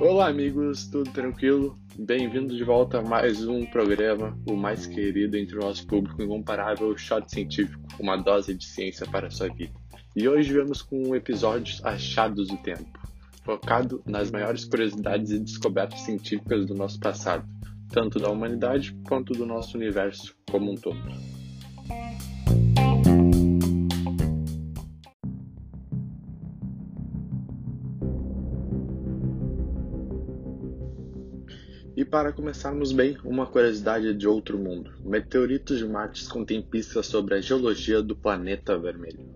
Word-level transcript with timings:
Olá, 0.00 0.28
amigos, 0.28 0.86
tudo 0.86 1.10
tranquilo? 1.10 1.78
Bem-vindos 1.98 2.56
de 2.56 2.64
volta 2.64 2.98
a 2.98 3.02
mais 3.02 3.46
um 3.46 3.66
programa, 3.66 4.38
o 4.46 4.56
mais 4.56 4.86
querido 4.86 5.36
entre 5.36 5.56
o 5.56 5.60
nosso 5.60 5.86
público 5.86 6.22
incomparável 6.22 6.96
Shot 6.96 7.30
Científico, 7.30 7.82
uma 7.98 8.16
dose 8.16 8.54
de 8.54 8.64
ciência 8.64 9.06
para 9.06 9.26
a 9.26 9.30
sua 9.30 9.48
vida. 9.48 9.72
E 10.16 10.28
hoje 10.28 10.52
vemos 10.52 10.82
com 10.82 11.08
um 11.08 11.14
episódio 11.14 11.76
Achados 11.84 12.48
do 12.48 12.56
Tempo, 12.56 12.98
focado 13.44 14.02
nas 14.06 14.30
maiores 14.30 14.64
curiosidades 14.64 15.30
e 15.30 15.38
descobertas 15.38 16.00
científicas 16.00 16.66
do 16.66 16.74
nosso 16.74 16.98
passado, 16.98 17.48
tanto 17.90 18.18
da 18.18 18.30
humanidade 18.30 18.96
quanto 19.06 19.32
do 19.32 19.46
nosso 19.46 19.76
universo 19.76 20.34
como 20.50 20.72
um 20.72 20.74
todo. 20.74 20.98
E 31.98 32.04
para 32.04 32.32
começarmos 32.32 32.92
bem, 32.92 33.18
uma 33.24 33.44
curiosidade 33.44 34.14
de 34.14 34.28
outro 34.28 34.56
mundo: 34.56 34.92
meteoritos 35.00 35.78
de 35.78 35.84
Marte 35.84 36.28
contêm 36.28 36.62
pistas 36.62 37.06
sobre 37.06 37.34
a 37.34 37.40
geologia 37.40 38.00
do 38.00 38.14
planeta 38.14 38.78
vermelho. 38.78 39.28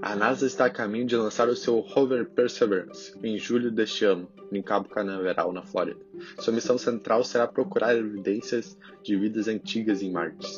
A 0.00 0.16
NASA 0.16 0.46
está 0.46 0.64
a 0.64 0.70
caminho 0.70 1.04
de 1.04 1.14
lançar 1.14 1.50
o 1.50 1.54
seu 1.54 1.80
rover 1.80 2.30
Perseverance 2.30 3.12
em 3.22 3.36
julho 3.36 3.70
deste 3.70 4.06
ano, 4.06 4.26
em 4.50 4.62
Cabo 4.62 4.88
Canaveral, 4.88 5.52
na 5.52 5.62
Flórida. 5.62 6.00
Sua 6.38 6.54
missão 6.54 6.78
central 6.78 7.22
será 7.22 7.46
procurar 7.46 7.94
evidências 7.94 8.78
de 9.02 9.14
vidas 9.14 9.46
antigas 9.46 10.00
em 10.00 10.10
Marte. 10.10 10.48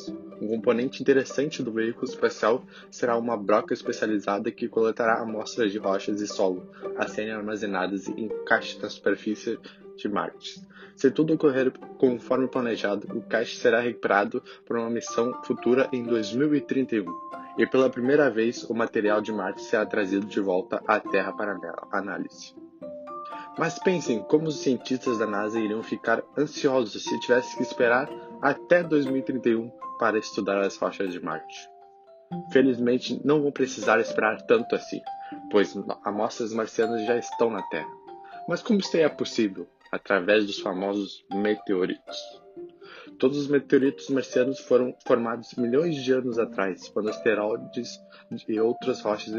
Um 0.41 0.47
componente 0.47 1.03
interessante 1.03 1.61
do 1.61 1.71
veículo 1.71 2.05
espacial 2.05 2.65
será 2.89 3.15
uma 3.15 3.37
broca 3.37 3.75
especializada 3.75 4.49
que 4.49 4.67
coletará 4.67 5.21
amostras 5.21 5.71
de 5.71 5.77
rochas 5.77 6.19
e 6.19 6.27
solo 6.27 6.67
a 6.97 7.07
serem 7.07 7.31
armazenadas 7.31 8.07
em 8.07 8.27
caixas 8.43 8.81
na 8.81 8.89
superfície 8.89 9.59
de 9.95 10.09
Marte. 10.09 10.59
Se 10.95 11.11
tudo 11.11 11.35
ocorrer 11.35 11.71
conforme 11.99 12.47
planejado, 12.47 13.07
o 13.15 13.21
cache 13.21 13.55
será 13.55 13.81
recuperado 13.81 14.41
para 14.65 14.79
uma 14.79 14.89
missão 14.89 15.31
futura 15.43 15.87
em 15.93 16.03
2031 16.03 17.05
e 17.59 17.67
pela 17.67 17.89
primeira 17.89 18.27
vez 18.27 18.63
o 18.63 18.73
material 18.73 19.21
de 19.21 19.31
Marte 19.31 19.61
será 19.61 19.85
trazido 19.85 20.25
de 20.25 20.39
volta 20.39 20.81
à 20.87 20.99
Terra 20.99 21.33
para 21.33 21.55
análise. 21.91 22.55
Mas 23.59 23.77
pensem 23.77 24.23
como 24.23 24.47
os 24.47 24.59
cientistas 24.59 25.19
da 25.19 25.27
NASA 25.27 25.59
iriam 25.59 25.83
ficar 25.83 26.23
ansiosos 26.35 27.03
se 27.03 27.19
tivessem 27.19 27.57
que 27.57 27.63
esperar 27.63 28.09
até 28.41 28.81
2031 28.81 29.71
para 30.01 30.17
estudar 30.17 30.59
as 30.59 30.75
rochas 30.77 31.13
de 31.13 31.23
Marte. 31.23 31.69
Felizmente, 32.51 33.21
não 33.23 33.39
vão 33.39 33.51
precisar 33.51 33.99
esperar 33.99 34.41
tanto 34.47 34.73
assim, 34.73 34.99
pois 35.51 35.77
amostras 36.03 36.51
marcianas 36.51 37.05
já 37.05 37.17
estão 37.17 37.51
na 37.51 37.61
Terra. 37.69 37.91
Mas 38.49 38.63
como 38.63 38.79
isso 38.79 38.97
é 38.97 39.07
possível? 39.07 39.69
Através 39.91 40.47
dos 40.47 40.59
famosos 40.59 41.23
meteoritos. 41.31 42.17
Todos 43.19 43.37
os 43.37 43.47
meteoritos 43.47 44.09
marcianos 44.09 44.59
foram 44.61 44.95
formados 45.05 45.53
milhões 45.53 45.95
de 45.97 46.11
anos 46.11 46.39
atrás, 46.39 46.89
quando 46.89 47.09
asteroides 47.09 47.99
e 48.47 48.59
outras 48.59 49.01
rochas 49.01 49.35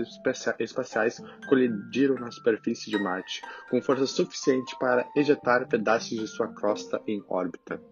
espaciais 0.60 1.20
colidiram 1.48 2.14
na 2.14 2.30
superfície 2.30 2.88
de 2.88 3.02
Marte, 3.02 3.42
com 3.68 3.82
força 3.82 4.06
suficiente 4.06 4.78
para 4.78 5.08
ejetar 5.16 5.66
pedaços 5.66 6.16
de 6.16 6.28
sua 6.28 6.46
crosta 6.54 7.02
em 7.08 7.20
órbita. 7.28 7.82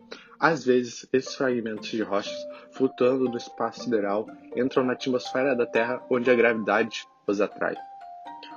Às 0.41 0.65
vezes, 0.65 1.07
esses 1.13 1.35
fragmentos 1.35 1.91
de 1.91 2.03
rochas, 2.03 2.35
flutuando 2.73 3.29
no 3.29 3.37
espaço 3.37 3.85
sideral, 3.85 4.27
entram 4.57 4.83
na 4.83 4.95
atmosfera 4.95 5.55
da 5.55 5.67
Terra, 5.67 6.03
onde 6.11 6.31
a 6.31 6.35
gravidade 6.35 7.07
os 7.27 7.43
atrai. 7.43 7.77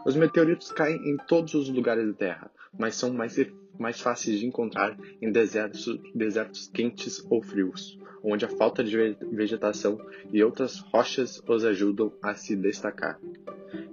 Os 0.05 0.15
meteoritos 0.15 0.71
caem 0.71 0.95
em 1.05 1.17
todos 1.27 1.53
os 1.53 1.67
lugares 1.67 2.07
da 2.07 2.13
Terra, 2.13 2.51
mas 2.79 2.95
são 2.95 3.13
mais, 3.13 3.35
mais 3.77 3.99
fáceis 3.99 4.39
de 4.39 4.45
encontrar 4.45 4.97
em 5.21 5.29
desertos, 5.29 5.85
desertos 6.15 6.67
quentes 6.73 7.21
ou 7.29 7.43
frios, 7.43 7.99
onde 8.23 8.45
a 8.45 8.49
falta 8.49 8.81
de 8.81 8.95
vegetação 9.33 9.99
e 10.31 10.41
outras 10.41 10.79
rochas 10.79 11.43
os 11.45 11.65
ajudam 11.65 12.13
a 12.21 12.33
se 12.33 12.55
destacar. 12.55 13.19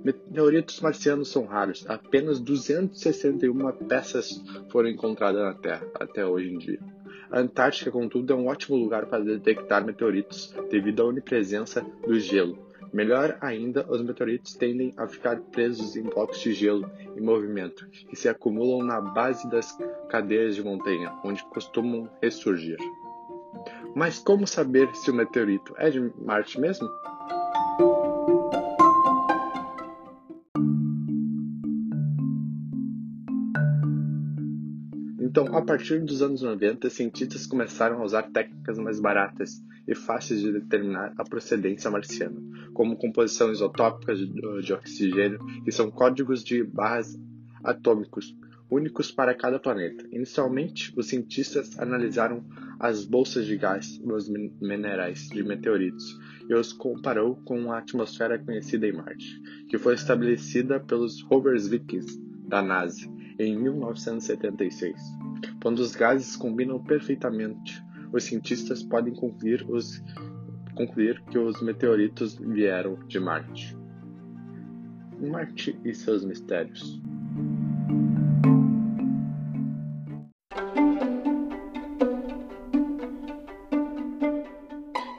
Meteoritos 0.04 0.80
marcianos 0.80 1.28
são 1.28 1.44
raros, 1.44 1.84
apenas 1.88 2.38
261 2.38 3.72
peças 3.88 4.40
foram 4.70 4.88
encontradas 4.88 5.42
na 5.42 5.54
Terra 5.54 5.86
até 5.94 6.24
hoje 6.24 6.50
em 6.52 6.58
dia. 6.58 6.99
A 7.30 7.38
Antártica, 7.38 7.90
contudo, 7.90 8.32
é 8.32 8.36
um 8.36 8.48
ótimo 8.48 8.76
lugar 8.76 9.06
para 9.06 9.22
detectar 9.22 9.84
meteoritos 9.84 10.52
devido 10.68 11.02
à 11.02 11.06
onipresença 11.06 11.84
do 12.04 12.18
gelo. 12.18 12.58
Melhor 12.92 13.38
ainda, 13.40 13.86
os 13.88 14.02
meteoritos 14.02 14.54
tendem 14.54 14.92
a 14.96 15.06
ficar 15.06 15.38
presos 15.40 15.94
em 15.94 16.02
blocos 16.02 16.40
de 16.40 16.52
gelo 16.52 16.90
em 17.16 17.20
movimento, 17.20 17.86
que 17.88 18.16
se 18.16 18.28
acumulam 18.28 18.84
na 18.84 19.00
base 19.00 19.48
das 19.48 19.78
cadeias 20.08 20.56
de 20.56 20.64
montanha, 20.64 21.16
onde 21.24 21.44
costumam 21.44 22.10
ressurgir. 22.20 22.78
Mas 23.94 24.18
como 24.18 24.44
saber 24.46 24.92
se 24.96 25.10
o 25.10 25.14
meteorito 25.14 25.72
é 25.78 25.88
de 25.88 26.12
Marte 26.18 26.60
mesmo? 26.60 26.88
Então, 35.30 35.46
a 35.56 35.62
partir 35.62 36.00
dos 36.00 36.22
anos 36.22 36.42
90, 36.42 36.90
cientistas 36.90 37.46
começaram 37.46 38.00
a 38.00 38.04
usar 38.04 38.24
técnicas 38.32 38.76
mais 38.80 38.98
baratas 38.98 39.62
e 39.86 39.94
fáceis 39.94 40.40
de 40.40 40.50
determinar 40.50 41.14
a 41.16 41.22
procedência 41.22 41.88
marciana, 41.88 42.34
como 42.74 42.96
composição 42.96 43.52
isotópica 43.52 44.12
de 44.12 44.72
oxigênio, 44.72 45.38
que 45.64 45.70
são 45.70 45.88
códigos 45.88 46.42
de 46.42 46.64
barras 46.64 47.16
atômicos 47.62 48.36
únicos 48.68 49.12
para 49.12 49.32
cada 49.32 49.60
planeta. 49.60 50.04
Inicialmente, 50.10 50.92
os 50.96 51.06
cientistas 51.06 51.78
analisaram 51.78 52.44
as 52.80 53.04
bolsas 53.04 53.46
de 53.46 53.56
gás 53.56 54.00
nos 54.00 54.28
minerais 54.28 55.28
de 55.28 55.44
meteoritos 55.44 56.18
e 56.48 56.54
os 56.54 56.72
comparou 56.72 57.36
com 57.44 57.70
a 57.70 57.78
atmosfera 57.78 58.36
conhecida 58.36 58.88
em 58.88 58.92
Marte, 58.94 59.40
que 59.68 59.78
foi 59.78 59.94
estabelecida 59.94 60.80
pelos 60.80 61.22
rovers 61.22 61.68
Vikings 61.68 62.20
da 62.48 62.60
NASA 62.60 63.19
em 63.40 63.56
1976. 63.56 65.00
Quando 65.62 65.78
os 65.78 65.96
gases 65.96 66.36
combinam 66.36 66.82
perfeitamente, 66.82 67.82
os 68.12 68.24
cientistas 68.24 68.82
podem 68.82 69.14
concluir, 69.14 69.64
os, 69.68 70.02
concluir 70.74 71.22
que 71.30 71.38
os 71.38 71.60
meteoritos 71.62 72.34
vieram 72.34 72.96
de 73.06 73.18
Marte. 73.18 73.76
Marte 75.20 75.78
e 75.84 75.94
seus 75.94 76.24
mistérios. 76.24 77.00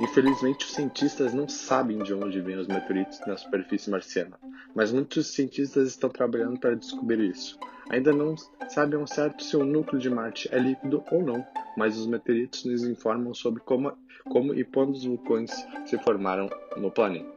Infelizmente, 0.02 0.66
os 0.66 0.74
cientistas 0.74 1.34
não 1.34 1.48
sabem 1.48 2.00
de 2.00 2.14
onde 2.14 2.42
vêm 2.42 2.58
os 2.58 2.68
meteoritos 2.68 3.22
na 3.26 3.38
superfície 3.38 3.90
marciana, 3.90 4.38
mas 4.76 4.92
muitos 4.92 5.28
cientistas 5.28 5.88
estão 5.88 6.10
trabalhando 6.10 6.60
para 6.60 6.76
descobrir 6.76 7.20
isso. 7.20 7.58
Ainda 7.90 8.14
não 8.14 8.36
sabem 8.70 9.00
ao 9.00 9.08
certo 9.08 9.44
se 9.44 9.58
o 9.58 9.66
núcleo 9.66 10.00
de 10.00 10.10
Marte 10.10 10.48
é 10.52 10.58
líquido 10.58 11.04
ou 11.12 11.22
não, 11.24 11.46
mas 11.76 11.98
os 11.98 12.08
meteoritos 12.08 12.64
nos 12.64 12.84
informam 12.84 13.34
sobre 13.34 13.62
como, 13.64 13.92
como 14.30 14.54
e 14.54 14.64
quando 14.64 14.94
os 14.94 15.04
vulcões 15.04 15.52
se 15.86 15.98
formaram 15.98 16.50
no 16.78 16.90
planeta. 16.90 17.30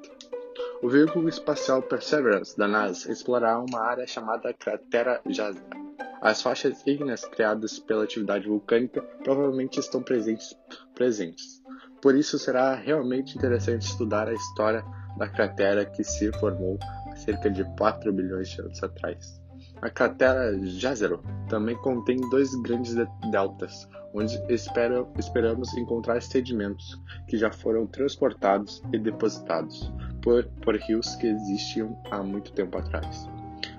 O 0.83 0.89
veículo 0.89 1.29
espacial 1.29 1.83
Perseverance 1.83 2.57
da 2.57 2.69
NASA 2.69 3.11
explorará 3.11 3.59
uma 3.59 3.81
área 3.81 4.07
chamada 4.07 4.53
Cratera 4.53 5.21
Jazera. 5.27 5.85
As 6.21 6.41
faixas 6.41 6.87
ígneas 6.87 7.25
criadas 7.25 7.79
pela 7.79 8.05
atividade 8.05 8.47
vulcânica 8.47 9.03
provavelmente 9.23 9.81
estão 9.81 10.03
presentes, 10.03 10.57
presentes. 10.95 11.63
Por 12.01 12.15
isso 12.15 12.39
será 12.39 12.75
realmente 12.75 13.37
interessante 13.37 13.87
estudar 13.87 14.29
a 14.29 14.35
história 14.35 14.85
da 15.17 15.29
cratera 15.29 15.85
que 15.85 16.05
se 16.05 16.31
formou 16.39 16.79
cerca 17.25 17.51
de 17.51 17.65
4 17.77 18.13
bilhões 18.13 18.49
de 18.49 18.61
anos 18.61 18.83
atrás. 18.83 19.43
A 19.83 19.91
cratera 19.91 20.59
Jezero 20.63 21.23
também 21.49 21.77
contém 21.77 22.17
dois 22.31 22.55
grandes 22.63 22.95
deltas, 23.31 23.89
onde 24.15 24.39
esperamos 24.49 25.75
encontrar 25.77 26.23
sedimentos 26.23 27.01
que 27.29 27.37
já 27.37 27.51
foram 27.53 27.87
transportados 27.87 28.83
e 28.93 28.99
depositados 28.99 29.93
por, 30.23 30.45
por 30.63 30.77
rios 30.77 31.17
que 31.17 31.27
existiam 31.27 31.99
há 32.11 32.23
muito 32.23 32.53
tempo 32.53 32.79
atrás. 32.79 33.29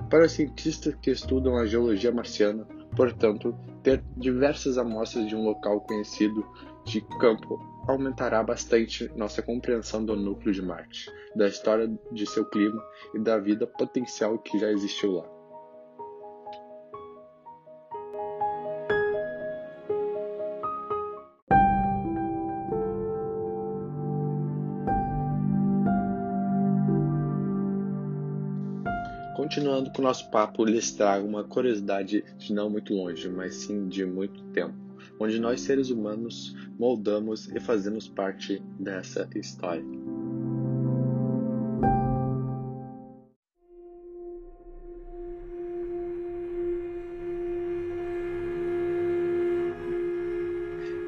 Para 0.09 0.25
os 0.25 0.33
cientistas 0.33 0.93
que 1.01 1.11
estudam 1.11 1.57
a 1.57 1.65
geologia 1.65 2.11
marciana, 2.11 2.67
portanto, 2.95 3.55
ter 3.81 4.03
diversas 4.17 4.77
amostras 4.77 5.27
de 5.27 5.35
um 5.35 5.43
local 5.43 5.81
conhecido 5.81 6.45
de 6.85 7.01
campo 7.19 7.59
aumentará 7.87 8.41
bastante 8.43 9.11
nossa 9.15 9.41
compreensão 9.41 10.03
do 10.03 10.15
núcleo 10.15 10.53
de 10.53 10.61
Marte, 10.61 11.11
da 11.35 11.47
história 11.47 11.87
de 12.11 12.25
seu 12.25 12.45
clima 12.45 12.83
e 13.13 13.19
da 13.19 13.37
vida 13.37 13.67
potencial 13.67 14.37
que 14.39 14.57
já 14.59 14.71
existiu 14.71 15.11
lá. 15.13 15.35
Continuando 29.35 29.91
com 29.91 30.01
o 30.01 30.05
nosso 30.05 30.31
papo, 30.31 30.65
lhes 30.65 30.91
trago 30.91 31.27
uma 31.27 31.43
curiosidade 31.43 32.23
de 32.37 32.53
não 32.53 32.69
muito 32.69 32.93
longe, 32.93 33.29
mas 33.29 33.55
sim 33.55 33.87
de 33.87 34.03
muito 34.05 34.41
tempo 34.45 34.84
onde 35.19 35.39
nós 35.39 35.61
seres 35.61 35.89
humanos 35.89 36.55
moldamos 36.77 37.47
e 37.49 37.59
fazemos 37.59 38.07
parte 38.07 38.61
dessa 38.79 39.29
história. 39.35 39.83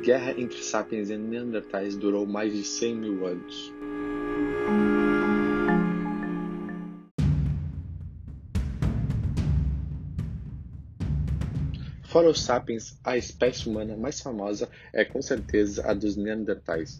Guerra 0.08 0.40
entre 0.40 0.64
sapiens 0.64 1.10
e 1.10 1.18
neandertais 1.18 1.98
durou 1.98 2.26
mais 2.26 2.54
de 2.54 2.64
100 2.64 2.96
mil 2.96 3.28
anos. 3.28 3.74
Fora 12.18 12.32
os 12.32 12.42
sapiens, 12.42 12.98
a 13.04 13.16
espécie 13.16 13.70
humana 13.70 13.96
mais 13.96 14.20
famosa 14.20 14.68
é 14.92 15.06
com 15.06 15.22
certeza 15.22 15.88
a 15.88 15.94
dos 15.94 16.16
neandertais. 16.16 17.00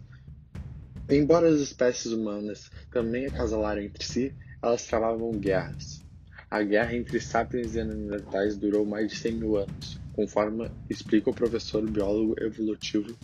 Embora 1.10 1.50
as 1.50 1.60
espécies 1.60 2.12
humanas 2.12 2.70
também 2.92 3.26
acasalaram 3.26 3.82
entre 3.82 4.06
si, 4.06 4.32
elas 4.62 4.86
travavam 4.86 5.32
guerras. 5.32 6.06
A 6.52 6.62
guerra 6.62 6.96
entre 6.96 7.20
sapiens 7.20 7.76
e 7.76 7.84
neandertais 7.84 8.58
durou 8.58 8.86
mais 8.86 9.08
de 9.08 9.18
100 9.18 9.32
mil 9.32 9.58
anos, 9.58 10.00
conforme 10.14 10.70
explica 10.88 11.32
o 11.32 11.34
professor 11.34 11.82
biólogo 11.90 12.36
evolutivo 12.40 13.18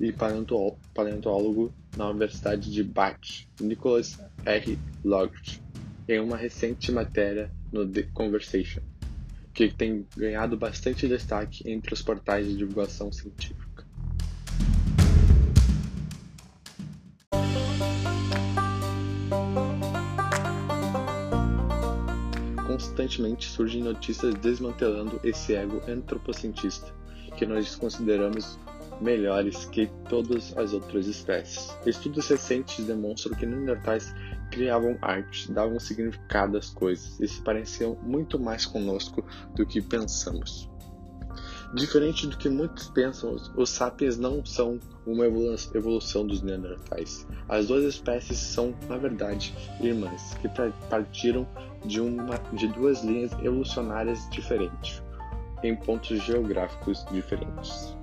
e 0.00 0.10
paleontólogo 0.94 1.74
na 1.94 2.08
Universidade 2.08 2.72
de 2.72 2.82
Bath, 2.82 3.44
Nicholas 3.60 4.18
R. 4.46 4.78
Loggett, 5.04 5.62
em 6.08 6.20
uma 6.20 6.38
recente 6.38 6.90
matéria 6.90 7.52
no 7.70 7.86
The 7.86 8.04
Conversation 8.14 8.80
que 9.58 9.74
tem 9.74 10.06
ganhado 10.16 10.56
bastante 10.56 11.08
destaque 11.08 11.68
entre 11.68 11.92
os 11.92 12.00
portais 12.00 12.46
de 12.46 12.56
divulgação 12.56 13.10
científica. 13.10 13.84
Constantemente 22.64 23.48
surgem 23.48 23.82
notícias 23.82 24.32
desmantelando 24.36 25.18
esse 25.24 25.56
ego 25.56 25.82
antropocentista, 25.88 26.94
que 27.36 27.44
nós 27.44 27.74
consideramos 27.74 28.56
melhores 29.00 29.64
que 29.64 29.90
todas 30.08 30.56
as 30.56 30.72
outras 30.72 31.08
espécies. 31.08 31.76
Estudos 31.84 32.28
recentes 32.28 32.84
demonstram 32.86 33.36
que 33.36 33.44
Neandertais 33.44 34.14
criavam 34.58 34.98
arte, 35.00 35.52
davam 35.52 35.78
significado 35.78 36.58
às 36.58 36.68
coisas 36.68 37.20
e 37.20 37.28
se 37.28 37.40
pareciam 37.42 37.96
muito 38.02 38.40
mais 38.40 38.66
conosco 38.66 39.24
do 39.54 39.64
que 39.64 39.80
pensamos. 39.80 40.68
Diferente 41.72 42.26
do 42.26 42.36
que 42.36 42.48
muitos 42.48 42.88
pensam, 42.88 43.36
os 43.54 43.70
sapiens 43.70 44.18
não 44.18 44.44
são 44.44 44.80
uma 45.06 45.26
evolução 45.26 46.26
dos 46.26 46.42
neandertais. 46.42 47.24
As 47.48 47.68
duas 47.68 47.84
espécies 47.84 48.38
são, 48.38 48.74
na 48.88 48.96
verdade, 48.96 49.54
irmãs, 49.80 50.34
que 50.40 50.48
partiram 50.90 51.46
de, 51.84 52.00
uma, 52.00 52.36
de 52.54 52.66
duas 52.66 53.04
linhas 53.04 53.30
evolucionárias 53.34 54.28
diferentes, 54.30 55.00
em 55.62 55.76
pontos 55.76 56.20
geográficos 56.24 57.06
diferentes, 57.12 57.94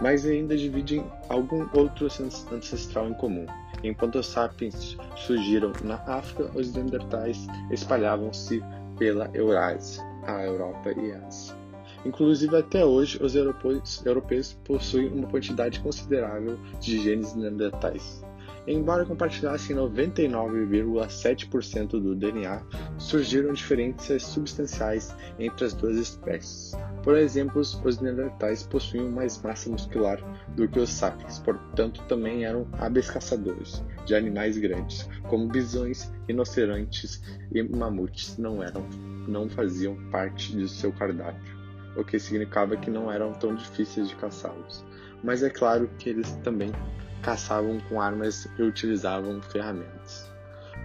mas 0.00 0.24
ainda 0.24 0.56
dividem 0.56 1.04
algum 1.28 1.68
outro 1.74 2.06
ancestral 2.06 3.10
em 3.10 3.14
comum. 3.14 3.44
Enquanto 3.82 4.18
os 4.18 4.26
sapiens 4.26 4.96
surgiram 5.16 5.72
na 5.82 5.96
África, 6.06 6.50
os 6.54 6.72
neandertais 6.72 7.46
espalhavam-se 7.70 8.62
pela 8.98 9.30
Eurásia, 9.32 10.02
a 10.26 10.44
Europa 10.44 10.92
e 10.92 11.12
a 11.12 11.26
Ásia. 11.26 11.56
Inclusive, 12.04 12.56
até 12.56 12.84
hoje, 12.84 13.22
os 13.22 13.34
europeus, 13.34 14.58
possuem 14.64 15.08
uma 15.08 15.28
quantidade 15.28 15.80
considerável 15.80 16.58
de 16.80 16.98
genes 16.98 17.34
neandertais. 17.34 18.24
Embora 18.66 19.06
compartilhassem 19.06 19.74
99,7% 19.74 21.88
do 21.88 22.14
DNA, 22.14 22.62
surgiram 22.98 23.54
diferenças 23.54 24.22
substanciais 24.22 25.16
entre 25.38 25.64
as 25.64 25.72
duas 25.72 25.96
espécies. 25.96 26.72
Por 27.02 27.16
exemplo, 27.16 27.58
os 27.60 28.00
neandertais 28.00 28.62
possuíam 28.62 29.10
mais 29.10 29.40
massa 29.42 29.70
muscular 29.70 30.20
do 30.54 30.68
que 30.68 30.78
os 30.78 30.90
sapiens, 30.90 31.38
portanto 31.38 32.04
também 32.06 32.44
eram 32.44 32.68
hábeis 32.72 33.10
caçadores 33.10 33.82
de 34.04 34.14
animais 34.14 34.58
grandes, 34.58 35.08
como 35.28 35.48
bisões, 35.48 36.12
rinocerontes 36.28 37.22
e 37.52 37.62
mamutes 37.62 38.36
não 38.36 38.62
eram, 38.62 38.86
não 39.26 39.48
faziam 39.48 39.96
parte 40.10 40.54
de 40.54 40.68
seu 40.68 40.92
cardápio, 40.92 41.58
o 41.96 42.04
que 42.04 42.18
significava 42.18 42.76
que 42.76 42.90
não 42.90 43.10
eram 43.10 43.32
tão 43.32 43.54
difíceis 43.54 44.10
de 44.10 44.16
caçá-los. 44.16 44.84
Mas 45.24 45.42
é 45.42 45.48
claro 45.48 45.88
que 45.98 46.10
eles 46.10 46.30
também 46.42 46.70
caçavam 47.22 47.78
com 47.88 48.00
armas 48.00 48.48
e 48.58 48.62
utilizavam 48.62 49.40
ferramentas. 49.42 50.30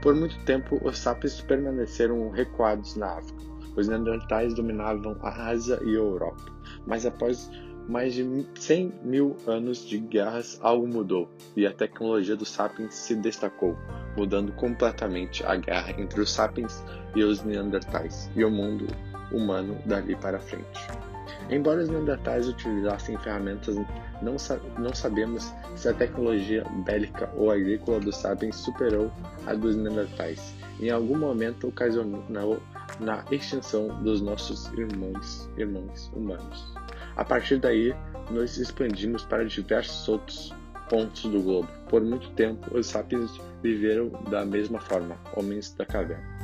Por 0.01 0.13
muito 0.13 0.37
tempo, 0.45 0.79
os 0.83 0.97
sapiens 0.97 1.41
permaneceram 1.41 2.29
recuados 2.29 2.95
na 2.95 3.17
África 3.17 3.45
os 3.75 3.87
neandertais 3.87 4.53
dominavam 4.53 5.17
a 5.21 5.49
Ásia 5.49 5.79
e 5.83 5.89
a 5.89 5.99
Europa, 5.99 6.43
mas 6.85 7.05
após 7.05 7.49
mais 7.87 8.13
de 8.13 8.47
100 8.55 8.93
mil 9.03 9.35
anos 9.45 9.85
de 9.85 9.99
guerras, 9.99 10.57
algo 10.61 10.87
mudou 10.87 11.29
e 11.55 11.67
a 11.67 11.73
tecnologia 11.73 12.35
dos 12.35 12.49
sapiens 12.49 12.95
se 12.95 13.15
destacou, 13.15 13.77
mudando 14.17 14.51
completamente 14.53 15.45
a 15.45 15.55
guerra 15.55 15.93
entre 16.01 16.19
os 16.19 16.31
sapiens 16.31 16.83
e 17.15 17.23
os 17.23 17.43
neandertais 17.43 18.31
e 18.35 18.43
o 18.43 18.49
mundo 18.49 18.87
humano 19.31 19.77
dali 19.85 20.15
para 20.15 20.39
frente. 20.39 20.87
Embora 21.49 21.81
os 21.81 21.89
neandertais 21.89 22.47
utilizassem 22.47 23.17
ferramentas, 23.17 23.75
não, 24.21 24.37
sa 24.37 24.59
não 24.79 24.93
sabemos 24.93 25.53
se 25.75 25.87
a 25.87 25.93
tecnologia 25.93 26.63
bélica 26.85 27.29
ou 27.35 27.51
agrícola 27.51 27.99
dos 27.99 28.17
sapiens 28.17 28.55
superou 28.55 29.11
a 29.45 29.53
dos 29.53 29.75
neandertais. 29.75 30.53
Em 30.79 30.89
algum 30.89 31.17
momento 31.17 31.67
ocasionou 31.67 32.61
na 32.99 33.23
extinção 33.31 33.87
dos 34.03 34.21
nossos 34.21 34.67
irmãos, 34.73 35.49
irmãos 35.57 36.11
humanos. 36.13 36.73
A 37.15 37.23
partir 37.23 37.57
daí, 37.57 37.93
nos 38.29 38.57
expandimos 38.57 39.23
para 39.23 39.45
diversos 39.45 40.07
outros 40.09 40.53
pontos 40.89 41.23
do 41.23 41.41
globo. 41.41 41.67
Por 41.89 42.01
muito 42.03 42.29
tempo, 42.31 42.77
os 42.77 42.87
sapiens 42.87 43.31
viveram 43.61 44.09
da 44.29 44.45
mesma 44.45 44.79
forma, 44.79 45.17
homens 45.35 45.73
da 45.73 45.85
caverna. 45.85 46.34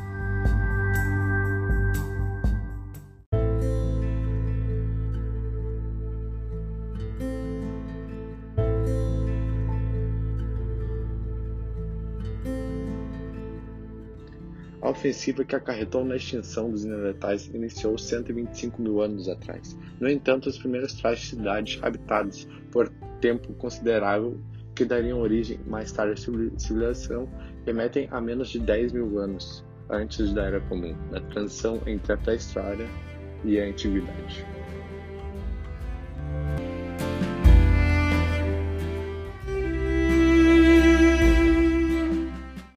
Ofensiva 14.92 15.44
que 15.44 15.56
acarretou 15.56 16.06
na 16.06 16.16
extinção 16.16 16.70
dos 16.70 16.86
neandertais 16.86 17.48
iniciou 17.48 17.98
125 17.98 18.82
mil 18.82 19.02
anos 19.02 19.28
atrás. 19.28 19.78
No 20.00 20.10
entanto, 20.10 20.50
as 20.50 20.58
primeiras 20.58 20.94
trajes 20.94 21.24
de 21.24 21.30
cidades 21.38 21.80
habitadas 21.82 22.48
por 22.72 22.90
tempo 23.20 23.54
considerável 23.54 24.40
que 24.76 24.86
dariam 24.86 25.20
origem 25.20 25.60
mais 25.68 25.92
tarde 25.92 26.14
à 26.14 26.58
civilização 26.58 27.28
remetem 27.66 28.08
a 28.12 28.22
menos 28.22 28.50
de 28.50 28.60
10 28.60 28.94
mil 28.94 29.20
anos 29.20 29.64
antes 29.90 30.34
da 30.34 30.46
Era 30.46 30.62
Comum, 30.62 30.96
na 31.12 31.20
transição 31.20 31.82
entre 31.86 32.14
a 32.14 32.18
pré-história 32.18 32.88
e 33.44 33.60
a 33.60 33.66
antiguidade. 33.66 34.46